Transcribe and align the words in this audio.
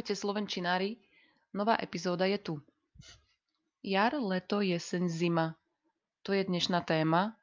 Ahojte 0.00 0.16
slovenčinári, 0.16 0.96
nová 1.52 1.76
epizóda 1.76 2.24
je 2.24 2.40
tu. 2.40 2.54
Jar, 3.84 4.16
leto, 4.16 4.64
jeseň, 4.64 5.12
zima. 5.12 5.60
To 6.24 6.32
je 6.32 6.40
dnešná 6.40 6.80
téma. 6.88 7.36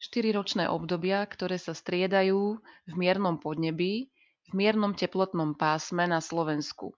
Štyri 0.00 0.32
ročné 0.32 0.72
obdobia, 0.72 1.20
ktoré 1.28 1.60
sa 1.60 1.76
striedajú 1.76 2.64
v 2.64 2.94
miernom 2.96 3.36
podnebí, 3.36 4.08
v 4.48 4.52
miernom 4.56 4.96
teplotnom 4.96 5.52
pásme 5.52 6.08
na 6.08 6.24
Slovensku. 6.24 6.96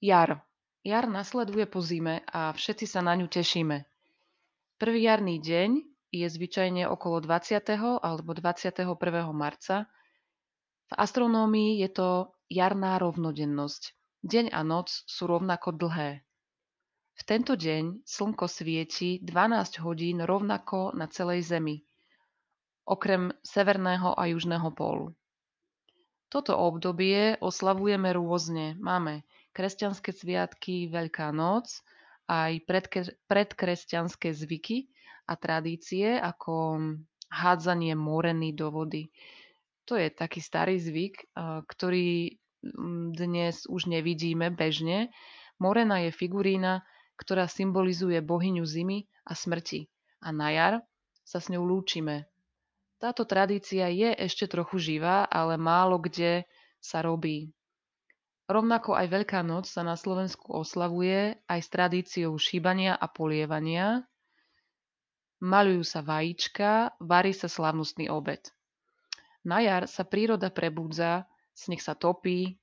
Jar. 0.00 0.40
Jar 0.88 1.04
nasleduje 1.04 1.68
po 1.68 1.84
zime 1.84 2.24
a 2.24 2.56
všetci 2.56 2.88
sa 2.88 3.04
na 3.04 3.12
ňu 3.20 3.28
tešíme. 3.28 3.84
Prvý 4.80 5.04
jarný 5.04 5.36
deň 5.36 5.84
je 6.16 6.24
zvyčajne 6.24 6.88
okolo 6.88 7.20
20. 7.20 7.60
alebo 7.76 8.32
21. 8.32 8.88
marca. 9.36 9.84
V 10.88 10.92
astronómii 10.96 11.84
je 11.84 11.92
to 11.92 12.08
jarná 12.48 12.96
rovnodennosť. 12.96 13.99
Deň 14.20 14.52
a 14.52 14.60
noc 14.60 14.92
sú 15.08 15.24
rovnako 15.24 15.72
dlhé. 15.80 16.20
V 17.16 17.22
tento 17.24 17.56
deň 17.56 18.04
slnko 18.04 18.48
svieti 18.52 19.16
12 19.24 19.80
hodín 19.80 20.20
rovnako 20.20 20.92
na 20.92 21.08
celej 21.08 21.48
Zemi, 21.48 21.80
okrem 22.84 23.32
severného 23.40 24.12
a 24.12 24.28
južného 24.28 24.72
pólu. 24.76 25.16
Toto 26.28 26.52
obdobie 26.52 27.40
oslavujeme 27.40 28.12
rôzne. 28.12 28.76
Máme 28.76 29.24
kresťanské 29.56 30.12
sviatky, 30.12 30.92
Veľká 30.92 31.32
noc, 31.32 31.80
aj 32.28 32.60
predkresťanské 33.24 34.36
zvyky 34.36 34.92
a 35.26 35.34
tradície, 35.34 36.20
ako 36.20 36.78
hádzanie 37.32 37.96
moreny 37.96 38.52
do 38.52 38.68
vody. 38.68 39.08
To 39.88 39.96
je 39.96 40.12
taký 40.12 40.38
starý 40.38 40.76
zvyk, 40.78 41.34
ktorý 41.66 42.36
dnes 43.16 43.64
už 43.64 43.88
nevidíme 43.88 44.52
bežne. 44.52 45.08
Morena 45.56 46.00
je 46.04 46.12
figurína, 46.12 46.84
ktorá 47.16 47.48
symbolizuje 47.48 48.20
bohyňu 48.20 48.64
zimy 48.64 49.08
a 49.28 49.32
smrti. 49.36 49.88
A 50.20 50.32
na 50.32 50.52
jar 50.52 50.74
sa 51.24 51.40
s 51.40 51.48
ňou 51.48 51.64
lúčime. 51.64 52.28
Táto 53.00 53.24
tradícia 53.24 53.88
je 53.88 54.12
ešte 54.12 54.44
trochu 54.44 54.76
živá, 54.76 55.24
ale 55.24 55.56
málo 55.56 55.96
kde 55.96 56.44
sa 56.84 57.00
robí. 57.00 57.48
Rovnako 58.50 58.92
aj 58.98 59.06
Veľká 59.08 59.40
noc 59.46 59.70
sa 59.70 59.80
na 59.80 59.94
Slovensku 59.96 60.52
oslavuje 60.52 61.38
aj 61.48 61.60
s 61.64 61.68
tradíciou 61.70 62.34
šíbania 62.36 62.98
a 62.98 63.06
polievania. 63.08 64.04
Malujú 65.40 65.80
sa 65.86 66.04
vajíčka, 66.04 66.98
varí 67.00 67.32
sa 67.32 67.48
slavnostný 67.48 68.12
obed. 68.12 68.52
Na 69.48 69.64
jar 69.64 69.88
sa 69.88 70.04
príroda 70.04 70.52
prebudza, 70.52 71.24
sneh 71.54 71.80
sa 71.82 71.98
topí, 71.98 72.56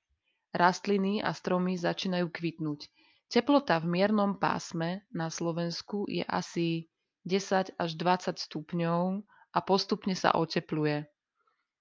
rastliny 0.56 1.20
a 1.22 1.36
stromy 1.36 1.78
začínajú 1.78 2.28
kvitnúť. 2.32 2.88
Teplota 3.28 3.84
v 3.84 3.92
miernom 3.92 4.40
pásme 4.40 5.04
na 5.12 5.28
Slovensku 5.28 6.08
je 6.08 6.24
asi 6.24 6.88
10 7.28 7.76
až 7.76 7.90
20 8.00 8.40
stupňov 8.40 9.22
a 9.52 9.60
postupne 9.60 10.16
sa 10.16 10.32
otepluje. 10.32 11.04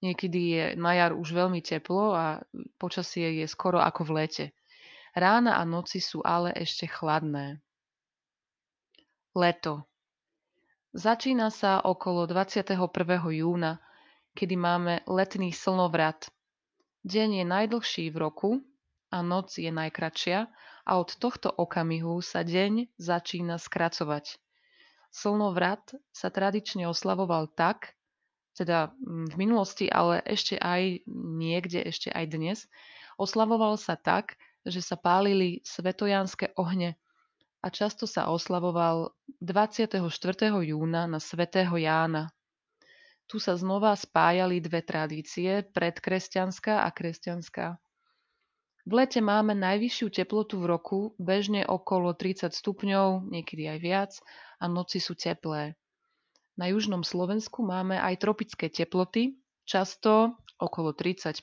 Niekedy 0.02 0.40
je 0.52 0.64
na 0.76 0.92
jar 0.98 1.14
už 1.14 1.32
veľmi 1.32 1.62
teplo 1.62 2.12
a 2.12 2.42
počasie 2.76 3.40
je 3.40 3.46
skoro 3.46 3.78
ako 3.78 4.10
v 4.10 4.12
lete. 4.22 4.46
Rána 5.16 5.56
a 5.56 5.64
noci 5.64 6.02
sú 6.02 6.20
ale 6.20 6.52
ešte 6.52 6.84
chladné. 6.90 7.62
Leto. 9.32 9.86
Začína 10.92 11.48
sa 11.52 11.80
okolo 11.80 12.28
21. 12.28 12.76
júna 13.32 13.80
kedy 14.36 14.54
máme 14.60 15.00
letný 15.08 15.48
slnovrat. 15.56 16.28
Deň 17.06 17.38
je 17.38 17.44
najdlhší 17.46 18.10
v 18.10 18.16
roku 18.18 18.50
a 19.14 19.22
noc 19.22 19.54
je 19.54 19.70
najkračšia 19.70 20.50
a 20.82 20.92
od 20.98 21.14
tohto 21.22 21.54
okamihu 21.54 22.18
sa 22.18 22.42
deň 22.42 22.98
začína 22.98 23.62
skracovať. 23.62 24.42
Slnovrat 25.14 25.94
sa 26.10 26.34
tradične 26.34 26.90
oslavoval 26.90 27.46
tak, 27.54 27.94
teda 28.58 28.90
mm, 28.98 29.30
v 29.30 29.34
minulosti, 29.38 29.86
ale 29.86 30.18
ešte 30.26 30.58
aj 30.58 31.06
niekde, 31.06 31.86
ešte 31.86 32.10
aj 32.10 32.26
dnes, 32.26 32.58
oslavoval 33.22 33.78
sa 33.78 33.94
tak, 33.94 34.34
že 34.66 34.82
sa 34.82 34.98
pálili 34.98 35.62
svetojanské 35.62 36.58
ohne 36.58 36.98
a 37.62 37.70
často 37.70 38.10
sa 38.10 38.34
oslavoval 38.34 39.14
24. 39.38 40.02
júna 40.58 41.06
na 41.06 41.22
svätého 41.22 41.78
Jána. 41.78 42.34
Tu 43.26 43.42
sa 43.42 43.58
znova 43.58 43.90
spájali 43.98 44.62
dve 44.62 44.86
tradície, 44.86 45.66
predkresťanská 45.74 46.86
a 46.86 46.88
kresťanská. 46.94 47.74
V 48.86 48.92
lete 48.94 49.18
máme 49.18 49.50
najvyššiu 49.58 50.14
teplotu 50.14 50.62
v 50.62 50.70
roku, 50.70 50.98
bežne 51.18 51.66
okolo 51.66 52.14
30 52.14 52.54
stupňov, 52.54 53.26
niekedy 53.26 53.66
aj 53.66 53.78
viac, 53.82 54.12
a 54.62 54.70
noci 54.70 55.02
sú 55.02 55.18
teplé. 55.18 55.74
Na 56.54 56.70
južnom 56.70 57.02
Slovensku 57.02 57.66
máme 57.66 57.98
aj 57.98 58.22
tropické 58.22 58.70
teploty, 58.70 59.42
často 59.66 60.38
okolo 60.62 60.94
35, 60.94 61.42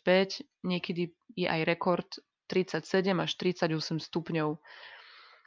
niekedy 0.64 1.12
je 1.36 1.48
aj 1.52 1.62
rekord 1.68 2.08
37 2.48 3.12
až 3.12 3.32
38 3.36 4.00
stupňov. 4.00 4.56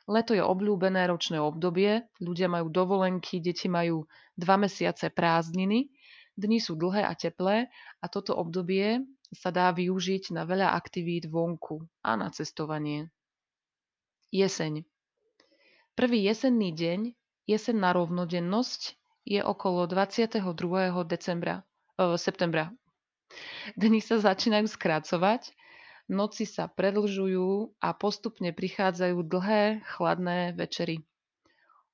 Leto 0.07 0.37
je 0.37 0.45
obľúbené 0.45 1.09
ročné 1.09 1.41
obdobie, 1.41 2.05
ľudia 2.21 2.47
majú 2.47 2.69
dovolenky, 2.69 3.41
deti 3.41 3.73
majú 3.73 4.05
dva 4.37 4.61
mesiace 4.61 5.09
prázdniny 5.09 5.96
Dni 6.37 6.61
sú 6.61 6.77
dlhé 6.77 7.01
a 7.09 7.17
teplé 7.17 7.73
a 8.01 8.07
toto 8.13 8.37
obdobie 8.37 9.01
sa 9.33 9.49
dá 9.49 9.73
využiť 9.73 10.37
na 10.37 10.45
veľa 10.45 10.77
aktivít 10.77 11.27
vonku 11.33 11.81
a 12.05 12.15
na 12.15 12.29
cestovanie. 12.29 13.09
Jeseň. 14.31 14.85
Prvý 15.97 16.29
jesenný 16.29 16.77
deň, 16.77 17.17
jesenná 17.49 17.97
rovnodennosť, 17.97 19.01
je 19.27 19.41
okolo 19.43 19.89
22. 19.91 20.45
decembra, 21.09 21.67
e, 21.99 22.15
septembra. 22.15 22.71
Dni 23.75 23.99
sa 23.99 24.23
začínajú 24.23 24.71
skracovať, 24.71 25.51
noci 26.07 26.47
sa 26.47 26.71
predlžujú 26.71 27.81
a 27.83 27.91
postupne 27.97 28.55
prichádzajú 28.55 29.19
dlhé, 29.27 29.83
chladné 29.97 30.55
večery. 30.55 31.03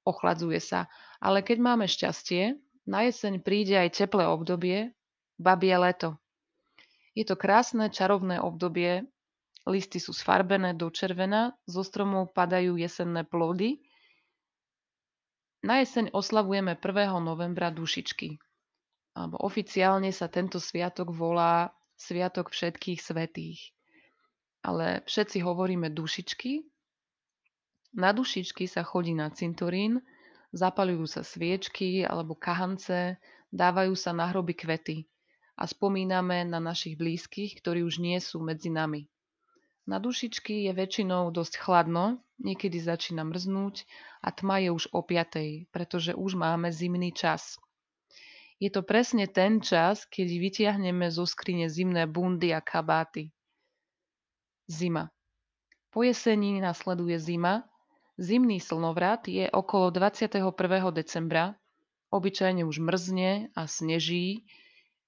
Ochladzuje 0.05 0.61
sa, 0.61 0.93
ale 1.23 1.41
keď 1.41 1.59
máme 1.63 1.87
šťastie, 1.89 2.59
na 2.87 3.07
jeseň 3.07 3.39
príde 3.43 3.79
aj 3.79 3.95
teplé 3.95 4.27
obdobie, 4.27 4.91
babie 5.39 5.75
leto. 5.79 6.19
Je 7.13 7.23
to 7.29 7.37
krásne, 7.37 7.93
čarovné 7.93 8.41
obdobie, 8.41 9.05
listy 9.69 10.03
sú 10.03 10.11
sfarbené 10.17 10.75
do 10.75 10.91
červena, 10.91 11.55
zo 11.69 11.87
stromov 11.87 12.35
padajú 12.35 12.75
jesenné 12.81 13.23
plody. 13.23 13.79
Na 15.63 15.79
jeseň 15.79 16.11
oslavujeme 16.11 16.75
1. 16.75 17.23
novembra 17.23 17.71
dušičky. 17.71 18.35
Oficiálne 19.39 20.11
sa 20.11 20.27
tento 20.27 20.59
sviatok 20.59 21.15
volá 21.15 21.71
Sviatok 21.95 22.51
všetkých 22.51 22.99
svetých. 22.99 23.61
Ale 24.67 25.07
všetci 25.07 25.39
hovoríme 25.45 25.93
dušičky. 25.95 26.67
Na 27.95 28.11
dušičky 28.11 28.67
sa 28.67 28.83
chodí 28.83 29.15
na 29.15 29.31
cintorín, 29.31 30.03
Zapaľujú 30.53 31.09
sa 31.09 31.25
sviečky 31.25 32.05
alebo 32.05 32.37
kahance, 32.37 33.17
dávajú 33.49 33.97
sa 33.97 34.13
na 34.13 34.29
hroby 34.29 34.53
kvety 34.53 35.09
a 35.57 35.65
spomíname 35.65 36.45
na 36.45 36.61
našich 36.61 37.01
blízkych, 37.01 37.65
ktorí 37.65 37.81
už 37.85 38.05
nie 38.05 38.21
sú 38.21 38.45
medzi 38.45 38.69
nami. 38.69 39.09
Na 39.89 39.99
dušičky 39.99 40.69
je 40.69 40.73
väčšinou 40.77 41.35
dosť 41.35 41.59
chladno, 41.59 42.23
niekedy 42.39 42.79
začína 42.79 43.27
mrznúť 43.27 43.83
a 44.23 44.31
tma 44.31 44.63
je 44.63 44.71
už 44.71 44.93
o 44.95 45.03
piatej, 45.03 45.67
pretože 45.75 46.15
už 46.15 46.39
máme 46.39 46.71
zimný 46.71 47.11
čas. 47.11 47.59
Je 48.63 48.71
to 48.71 48.87
presne 48.87 49.27
ten 49.27 49.59
čas, 49.59 50.07
keď 50.07 50.39
vytiahneme 50.39 51.11
zo 51.11 51.27
skrine 51.27 51.67
zimné 51.67 52.07
bundy 52.07 52.55
a 52.55 52.63
kabáty. 52.63 53.35
Zima. 54.71 55.11
Po 55.91 56.07
jesení 56.07 56.63
nasleduje 56.63 57.19
zima 57.19 57.67
Zimný 58.21 58.61
slnovrat 58.61 59.25
je 59.25 59.49
okolo 59.49 59.89
21. 59.89 60.45
decembra, 60.93 61.57
obyčajne 62.13 62.61
už 62.69 62.85
mrzne 62.85 63.49
a 63.57 63.63
sneží, 63.65 64.45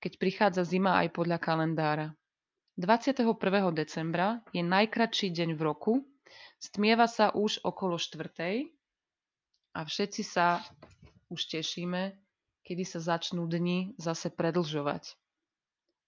keď 0.00 0.12
prichádza 0.16 0.64
zima 0.64 1.04
aj 1.04 1.12
podľa 1.12 1.36
kalendára. 1.36 2.16
21. 2.80 3.28
decembra 3.76 4.40
je 4.56 4.64
najkratší 4.64 5.36
deň 5.36 5.52
v 5.52 5.60
roku, 5.60 5.92
stmieva 6.56 7.04
sa 7.04 7.28
už 7.28 7.60
okolo 7.60 8.00
4. 8.00 8.72
a 9.76 9.80
všetci 9.84 10.22
sa 10.24 10.64
už 11.28 11.40
tešíme, 11.52 12.16
kedy 12.64 12.88
sa 12.88 13.04
začnú 13.04 13.44
dni 13.44 14.00
zase 14.00 14.32
predlžovať. 14.32 15.12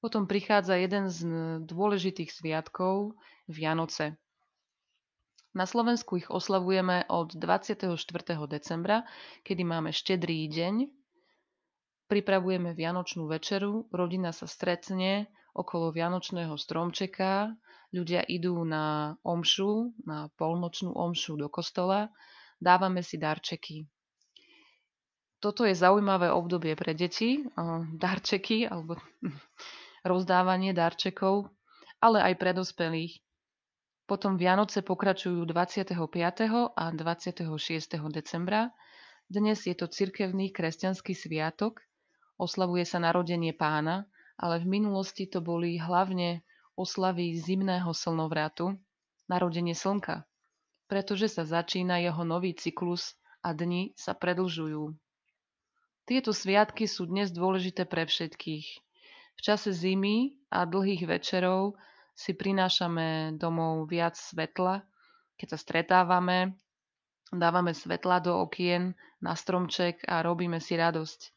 Potom 0.00 0.24
prichádza 0.24 0.80
jeden 0.80 1.12
z 1.12 1.28
dôležitých 1.60 2.32
sviatkov, 2.32 3.20
Vianoce. 3.52 4.16
Na 5.56 5.64
Slovensku 5.64 6.20
ich 6.20 6.28
oslavujeme 6.28 7.08
od 7.08 7.32
24. 7.32 7.96
decembra, 8.44 9.08
kedy 9.40 9.64
máme 9.64 9.88
štedrý 9.88 10.52
deň. 10.52 10.84
Pripravujeme 12.12 12.76
Vianočnú 12.76 13.24
večeru, 13.24 13.88
rodina 13.88 14.36
sa 14.36 14.44
stretne, 14.44 15.32
okolo 15.56 15.96
Vianočného 15.96 16.52
stromčeka, 16.60 17.56
ľudia 17.88 18.20
idú 18.28 18.68
na 18.68 19.16
omšu, 19.24 19.96
na 20.04 20.28
polnočnú 20.36 20.92
omšu 20.92 21.40
do 21.40 21.48
kostola, 21.48 22.12
dávame 22.60 23.00
si 23.00 23.16
darčeky. 23.16 23.88
Toto 25.40 25.64
je 25.64 25.72
zaujímavé 25.72 26.36
obdobie 26.36 26.76
pre 26.76 26.92
deti, 26.92 27.40
darčeky 27.96 28.68
alebo 28.68 29.00
rozdávanie 30.12 30.76
darčekov, 30.76 31.48
ale 32.04 32.20
aj 32.20 32.34
pre 32.36 32.52
dospelých. 32.52 33.24
Potom 34.06 34.38
Vianoce 34.38 34.86
pokračujú 34.86 35.42
25. 35.50 35.98
a 36.78 36.84
26. 36.94 37.42
decembra. 38.14 38.70
Dnes 39.26 39.66
je 39.66 39.74
to 39.74 39.90
cirkevný 39.90 40.54
kresťanský 40.54 41.10
sviatok, 41.10 41.82
oslavuje 42.38 42.86
sa 42.86 43.02
narodenie 43.02 43.50
pána, 43.50 44.06
ale 44.38 44.62
v 44.62 44.78
minulosti 44.78 45.26
to 45.26 45.42
boli 45.42 45.82
hlavne 45.82 46.46
oslavy 46.78 47.34
zimného 47.34 47.90
slnovratu, 47.90 48.78
narodenie 49.26 49.74
slnka, 49.74 50.22
pretože 50.86 51.26
sa 51.26 51.42
začína 51.42 51.98
jeho 51.98 52.22
nový 52.22 52.54
cyklus 52.54 53.18
a 53.42 53.58
dni 53.58 53.90
sa 53.98 54.14
predlžujú. 54.14 54.94
Tieto 56.06 56.30
sviatky 56.30 56.86
sú 56.86 57.10
dnes 57.10 57.34
dôležité 57.34 57.82
pre 57.90 58.06
všetkých. 58.06 58.66
V 59.34 59.40
čase 59.42 59.74
zimy 59.74 60.38
a 60.54 60.62
dlhých 60.62 61.10
večerov 61.10 61.74
si 62.16 62.32
prinášame 62.32 63.36
domov 63.36 63.92
viac 63.92 64.16
svetla, 64.16 64.80
keď 65.36 65.48
sa 65.52 65.58
stretávame, 65.60 66.56
dávame 67.28 67.76
svetla 67.76 68.24
do 68.24 68.40
okien, 68.40 68.96
na 69.20 69.36
stromček 69.36 70.00
a 70.08 70.24
robíme 70.24 70.56
si 70.56 70.80
radosť. 70.80 71.36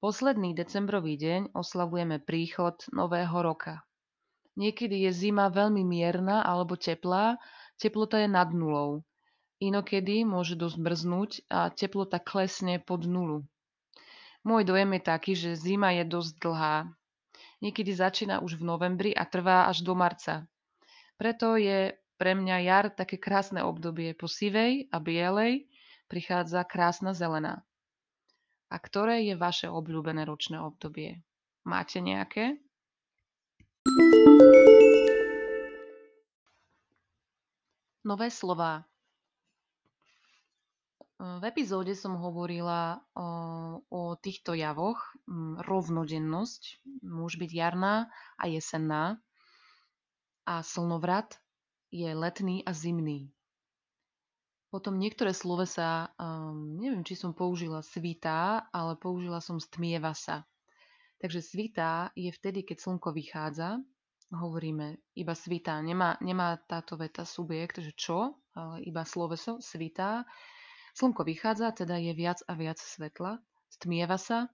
Posledný 0.00 0.56
decembrový 0.56 1.20
deň 1.20 1.52
oslavujeme 1.52 2.24
príchod 2.24 2.80
Nového 2.94 3.36
roka. 3.44 3.84
Niekedy 4.56 5.06
je 5.06 5.28
zima 5.28 5.52
veľmi 5.52 5.84
mierna 5.84 6.42
alebo 6.42 6.74
teplá, 6.74 7.36
teplota 7.78 8.22
je 8.24 8.28
nad 8.30 8.50
nulou. 8.50 9.04
Inokedy 9.58 10.22
môže 10.22 10.54
dosť 10.54 10.76
mrznúť 10.78 11.30
a 11.50 11.68
teplota 11.74 12.22
klesne 12.22 12.78
pod 12.78 13.04
nulu. 13.04 13.42
Môj 14.46 14.62
dojem 14.62 14.96
je 14.96 15.02
taký, 15.02 15.32
že 15.34 15.58
zima 15.58 15.90
je 15.98 16.06
dosť 16.06 16.32
dlhá. 16.38 16.76
Niekedy 17.58 17.90
začína 17.90 18.38
už 18.38 18.62
v 18.62 18.66
novembri 18.70 19.10
a 19.10 19.26
trvá 19.26 19.66
až 19.66 19.82
do 19.82 19.98
marca. 19.98 20.46
Preto 21.18 21.58
je 21.58 21.90
pre 22.14 22.34
mňa 22.34 22.56
jar 22.62 22.86
také 22.94 23.18
krásne 23.18 23.66
obdobie. 23.66 24.14
Po 24.14 24.30
sivej 24.30 24.86
a 24.94 25.02
bielej 25.02 25.66
prichádza 26.06 26.62
krásna 26.62 27.14
zelená. 27.14 27.66
A 28.70 28.76
ktoré 28.78 29.26
je 29.26 29.34
vaše 29.34 29.66
obľúbené 29.66 30.22
ročné 30.22 30.62
obdobie? 30.62 31.18
Máte 31.66 31.98
nejaké? 31.98 32.62
Nové 38.06 38.30
slova. 38.30 38.86
V 41.18 41.42
epizóde 41.42 41.98
som 41.98 42.14
hovorila 42.14 43.02
o, 43.10 43.26
o 43.90 44.02
týchto 44.14 44.54
javoch. 44.54 45.02
Mm, 45.26 45.66
rovnodennosť 45.66 46.62
môže 47.02 47.42
byť 47.42 47.50
jarná 47.50 48.06
a 48.38 48.44
jesenná 48.46 49.18
a 50.46 50.62
slnovrat 50.62 51.42
je 51.90 52.06
letný 52.14 52.62
a 52.62 52.70
zimný. 52.70 53.34
Potom 54.70 54.94
niektoré 54.94 55.34
slovesa, 55.34 56.14
um, 56.22 56.78
neviem, 56.78 57.02
či 57.02 57.18
som 57.18 57.34
použila 57.34 57.82
svitá, 57.82 58.70
ale 58.70 58.94
použila 58.94 59.42
som 59.42 59.58
stmieva 59.58 60.14
sa. 60.14 60.46
Takže 61.18 61.42
svitá 61.42 62.14
je 62.14 62.30
vtedy, 62.30 62.62
keď 62.62 62.78
slnko 62.78 63.10
vychádza. 63.10 63.82
Hovoríme 64.30 65.02
iba 65.18 65.34
svitá. 65.34 65.82
Nemá, 65.82 66.14
nemá 66.22 66.62
táto 66.70 66.94
veta 66.94 67.26
subjekt, 67.26 67.82
že 67.82 67.90
čo, 67.96 68.38
ale 68.54 68.86
iba 68.86 69.02
sloveso 69.02 69.58
svitá 69.58 70.22
Slnko 70.98 71.22
vychádza, 71.22 71.70
teda 71.78 71.94
je 71.94 72.10
viac 72.10 72.42
a 72.50 72.58
viac 72.58 72.82
svetla, 72.82 73.38
stmieva 73.70 74.18
sa, 74.18 74.50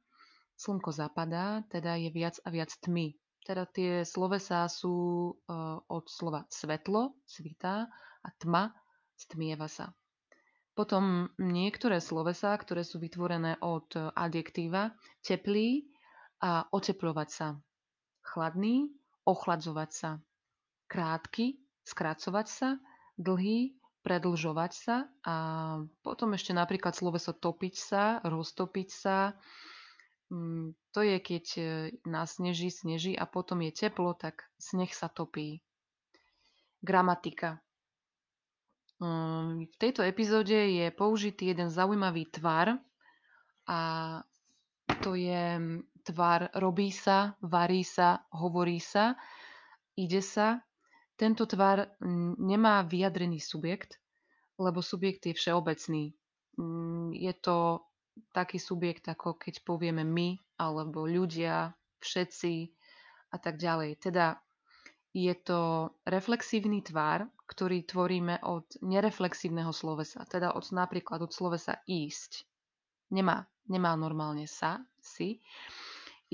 slnko 0.61 0.93
zapadá, 0.93 1.65
teda 1.73 1.97
je 1.97 2.13
viac 2.13 2.37
a 2.45 2.53
viac 2.53 2.69
tmy. 2.85 3.17
Teda 3.49 3.65
tie 3.65 4.05
slovesá 4.05 4.69
sú 4.69 4.93
uh, 5.33 5.81
od 5.89 6.05
slova 6.05 6.45
svetlo, 6.53 7.17
svitá, 7.25 7.89
a 8.21 8.29
tma, 8.37 8.77
stmieva 9.17 9.73
sa. 9.73 9.97
Potom 10.77 11.33
niektoré 11.41 12.05
slovesá, 12.05 12.53
ktoré 12.61 12.85
sú 12.85 13.01
vytvorené 13.01 13.57
od 13.65 13.89
adjektíva, 13.97 14.93
teplý 15.25 15.89
a 16.45 16.69
oteplovať 16.69 17.29
sa. 17.33 17.49
Chladný, 18.21 18.93
ochladzovať 19.25 19.91
sa. 19.97 20.11
Krátky, 20.93 21.57
skracovať 21.89 22.47
sa. 22.53 22.69
Dlhý, 23.17 23.81
predlžovať 24.05 24.73
sa 24.77 24.97
a 25.25 25.35
potom 26.05 26.37
ešte 26.37 26.53
napríklad 26.53 26.93
sloveso 26.93 27.33
topiť 27.33 27.75
sa, 27.75 28.05
roztopiť 28.21 28.89
sa. 28.93 29.33
Mm, 30.29 30.77
to 30.93 31.01
je, 31.01 31.17
keď 31.25 31.45
e, 31.57 31.65
nasneží, 32.05 32.69
sneží 32.69 33.17
a 33.17 33.25
potom 33.25 33.65
je 33.65 33.73
teplo, 33.73 34.13
tak 34.13 34.45
sneh 34.61 34.93
sa 34.93 35.09
topí. 35.09 35.65
Gramatika. 36.85 37.65
Mm, 39.01 39.73
v 39.73 39.77
tejto 39.81 40.05
epizóde 40.05 40.55
je 40.55 40.93
použitý 40.93 41.57
jeden 41.57 41.73
zaujímavý 41.73 42.29
tvar 42.29 42.77
a 43.65 43.81
to 45.01 45.17
je 45.17 45.57
tvar 46.05 46.53
robí 46.53 46.93
sa, 46.93 47.33
varí 47.41 47.81
sa, 47.81 48.29
hovorí 48.37 48.77
sa, 48.77 49.17
ide 49.97 50.21
sa, 50.21 50.61
tento 51.15 51.47
tvar 51.47 51.95
nemá 52.39 52.83
vyjadrený 52.83 53.39
subjekt, 53.39 53.99
lebo 54.59 54.83
subjekt 54.83 55.27
je 55.27 55.35
všeobecný. 55.35 56.05
Mm, 56.59 57.11
je 57.15 57.33
to 57.39 57.83
taký 58.31 58.59
subjekt, 58.63 59.11
ako 59.11 59.35
keď 59.39 59.67
povieme 59.67 60.07
my, 60.07 60.39
alebo 60.59 61.07
ľudia, 61.07 61.75
všetci 61.99 62.71
a 63.35 63.37
tak 63.43 63.59
ďalej. 63.59 63.99
Teda 63.99 64.39
je 65.15 65.35
to 65.35 65.91
reflexívny 66.07 66.83
tvar, 66.83 67.27
ktorý 67.47 67.87
tvoríme 67.87 68.43
od 68.47 68.67
nereflexívneho 68.83 69.71
slovesa, 69.71 70.27
teda 70.27 70.55
od 70.55 70.67
napríklad 70.75 71.23
od 71.23 71.31
slovesa 71.31 71.79
ísť. 71.87 72.47
Nemá, 73.15 73.47
nemá 73.71 73.95
normálne 73.95 74.51
sa, 74.51 74.83
si, 74.99 75.39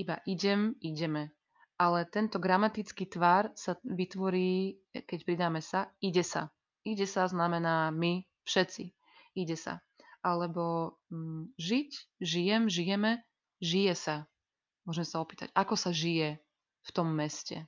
iba 0.01 0.17
idem, 0.25 0.73
ideme 0.81 1.33
ale 1.81 2.05
tento 2.05 2.37
gramatický 2.37 3.09
tvar 3.09 3.49
sa 3.57 3.73
vytvorí, 3.81 4.77
keď 4.93 5.19
pridáme 5.25 5.65
sa, 5.65 5.89
ide 5.97 6.21
sa. 6.21 6.53
Ide 6.85 7.09
sa 7.09 7.25
znamená 7.25 7.89
my, 7.89 8.21
všetci. 8.45 8.93
Ide 9.33 9.57
sa. 9.57 9.81
Alebo 10.21 10.93
mm, 11.09 11.57
žiť, 11.57 12.21
žijem, 12.21 12.69
žijeme, 12.69 13.25
žije 13.65 13.97
sa. 13.97 14.15
Môžeme 14.85 15.09
sa 15.09 15.17
opýtať, 15.25 15.49
ako 15.57 15.73
sa 15.73 15.89
žije 15.89 16.37
v 16.85 16.89
tom 16.93 17.09
meste. 17.17 17.65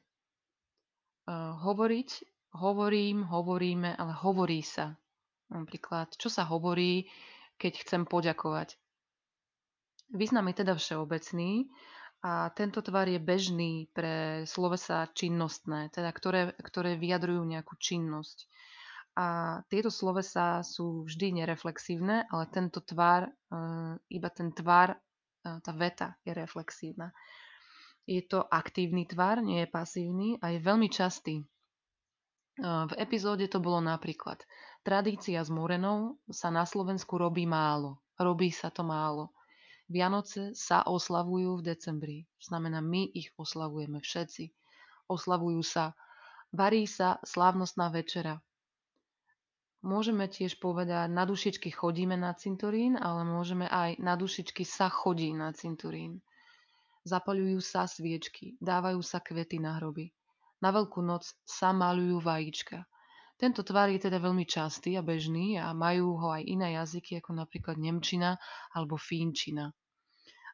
Uh, 1.25 1.57
hovoriť, 1.65 2.09
hovorím, 2.53 3.25
hovoríme, 3.25 3.97
ale 3.97 4.13
hovorí 4.13 4.61
sa. 4.61 4.93
Napríklad, 5.49 6.13
čo 6.21 6.29
sa 6.29 6.45
hovorí, 6.45 7.09
keď 7.57 7.81
chcem 7.81 8.01
poďakovať. 8.05 8.77
Význam 10.13 10.45
je 10.53 10.55
teda 10.61 10.77
všeobecný 10.77 11.65
a 12.23 12.47
tento 12.55 12.79
tvar 12.79 13.11
je 13.11 13.19
bežný 13.19 13.91
pre 13.91 14.47
slovesa 14.47 15.11
činnostné, 15.11 15.91
teda 15.91 16.07
ktoré, 16.15 16.41
ktoré 16.55 16.95
vyjadrujú 16.95 17.43
nejakú 17.43 17.75
činnosť. 17.75 18.47
A 19.19 19.59
tieto 19.67 19.91
slovesa 19.91 20.63
sú 20.63 21.03
vždy 21.05 21.43
nereflexívne, 21.43 22.25
ale 22.31 22.43
tento 22.49 22.79
tvar, 22.81 23.27
e, 23.27 23.31
iba 24.09 24.29
ten 24.31 24.55
tvar, 24.55 24.95
e, 24.95 24.97
tá 25.61 25.71
veta 25.75 26.15
je 26.23 26.31
reflexívna. 26.33 27.13
Je 28.07 28.23
to 28.25 28.41
aktívny 28.41 29.05
tvar, 29.05 29.43
nie 29.43 29.61
je 29.61 29.69
pasívny 29.69 30.39
a 30.41 30.55
je 30.55 30.59
veľmi 30.63 30.89
častý. 30.89 31.43
E, 31.43 31.45
v 32.63 32.93
epizóde 32.97 33.45
to 33.51 33.61
bolo 33.61 33.83
napríklad 33.83 34.41
Tradícia 34.83 35.39
s 35.39 35.47
Morenou 35.47 36.19
sa 36.27 36.51
na 36.51 36.67
Slovensku 36.67 37.15
robí 37.15 37.47
málo. 37.47 38.03
Robí 38.19 38.51
sa 38.51 38.67
to 38.67 38.83
málo. 38.83 39.31
Vianoce 39.93 40.57
sa 40.57 40.81
oslavujú 40.89 41.61
v 41.61 41.65
decembri. 41.69 42.17
Znamená, 42.41 42.81
my 42.81 43.13
ich 43.13 43.29
oslavujeme 43.37 44.01
všetci. 44.01 44.49
Oslavujú 45.05 45.61
sa. 45.61 45.93
Varí 46.49 46.89
sa 46.89 47.21
slávnostná 47.21 47.93
večera. 47.93 48.41
Môžeme 49.85 50.25
tiež 50.25 50.57
povedať, 50.57 51.13
na 51.13 51.29
dušičky 51.29 51.69
chodíme 51.69 52.17
na 52.17 52.33
cintorín, 52.33 52.97
ale 52.97 53.21
môžeme 53.21 53.69
aj 53.69 54.01
na 54.01 54.17
dušičky 54.17 54.65
sa 54.65 54.89
chodí 54.89 55.29
na 55.29 55.53
cintorín. 55.53 56.25
Zapaľujú 57.05 57.61
sa 57.61 57.85
sviečky, 57.85 58.57
dávajú 58.57 58.97
sa 59.05 59.21
kvety 59.21 59.61
na 59.61 59.77
hroby. 59.77 60.09
Na 60.63 60.73
Veľkú 60.73 61.05
noc 61.05 61.37
sa 61.45 61.69
malujú 61.69 62.17
vajíčka. 62.17 62.87
Tento 63.37 63.61
tvar 63.61 63.93
je 63.93 64.09
teda 64.09 64.17
veľmi 64.23 64.47
častý 64.47 64.97
a 64.97 65.05
bežný 65.05 65.59
a 65.59 65.69
majú 65.75 66.17
ho 66.17 66.33
aj 66.33 66.47
iné 66.47 66.79
jazyky, 66.81 67.19
ako 67.19 67.43
napríklad 67.43 67.77
Nemčina 67.77 68.39
alebo 68.71 68.95
Fínčina. 68.97 69.69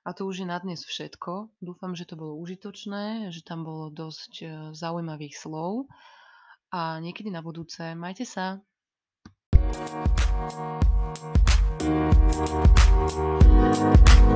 A 0.05 0.13
to 0.15 0.25
už 0.25 0.43
je 0.43 0.47
na 0.47 0.55
dnes 0.59 0.79
všetko. 0.79 1.51
Dúfam, 1.59 1.91
že 1.95 2.07
to 2.07 2.15
bolo 2.15 2.39
užitočné, 2.39 3.35
že 3.35 3.43
tam 3.43 3.67
bolo 3.67 3.91
dosť 3.91 4.33
e, 4.41 4.47
zaujímavých 4.71 5.35
slov. 5.35 5.91
A 6.71 7.03
niekedy 7.03 7.27
na 7.27 7.43
budúce. 7.43 7.95
Majte 7.97 8.23
sa! 8.23 8.63